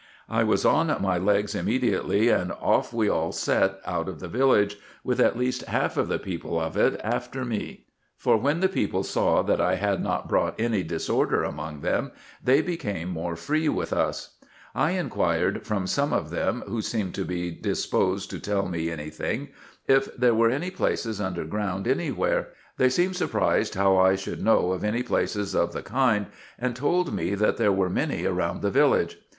I 0.29 0.43
was 0.43 0.65
on 0.65 0.87
my 0.99 1.19
legs 1.19 1.53
immediately, 1.53 2.29
and 2.29 2.51
off 2.53 2.91
IN 2.91 3.01
EGYPT, 3.01 3.03
NUBIA, 3.03 3.03
&c. 3.03 3.05
421 3.05 3.05
we 3.05 3.09
all 3.11 3.31
set 3.31 3.79
out 3.85 4.09
of 4.09 4.19
the 4.19 4.27
village, 4.27 4.77
with 5.03 5.19
at 5.19 5.37
least 5.37 5.61
half 5.65 5.95
of 5.95 6.07
the 6.07 6.17
people 6.17 6.59
of 6.59 6.75
it 6.75 6.99
after 7.03 7.45
me; 7.45 7.85
for 8.17 8.35
when 8.35 8.61
the 8.61 8.67
people 8.67 9.03
saw 9.03 9.43
that 9.43 9.61
I 9.61 9.75
had 9.75 10.01
not 10.01 10.27
brought 10.27 10.59
any 10.59 10.81
disorder 10.81 11.43
among 11.43 11.81
them, 11.81 12.09
they 12.43 12.63
became 12.63 13.09
more 13.09 13.35
free 13.35 13.69
with 13.69 13.93
us. 13.93 14.37
I 14.73 14.93
inquired 14.93 15.67
from 15.67 15.85
some 15.85 16.13
of 16.13 16.31
them, 16.31 16.63
who 16.67 16.81
seemed 16.81 17.13
to 17.13 17.23
be 17.23 17.51
disposed 17.51 18.31
to 18.31 18.39
tell 18.39 18.67
me 18.67 18.89
any 18.89 19.11
thing, 19.11 19.49
if 19.87 20.15
there 20.17 20.33
were 20.33 20.49
any 20.49 20.71
places 20.71 21.21
under 21.21 21.45
ground 21.45 21.87
any 21.87 22.09
where: 22.11 22.47
they 22.77 22.89
seemed 22.89 23.15
surprised 23.17 23.75
how 23.75 23.97
I 23.97 24.15
should 24.15 24.41
know 24.43 24.71
of 24.71 24.83
any 24.83 25.03
places 25.03 25.53
of 25.53 25.73
the 25.73 25.83
kind, 25.83 26.25
and 26.57 26.75
told 26.75 27.13
me 27.13 27.35
that 27.35 27.57
there 27.57 27.71
were 27.71 27.87
many 27.87 28.25
round 28.25 28.63
the 28.63 28.71
village. 28.71 29.19